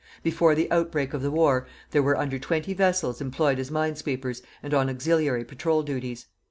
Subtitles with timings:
[0.23, 4.73] Before the outbreak of the war there were under 20 vessels employed as minesweepers and
[4.73, 6.25] on auxiliary patrol duties.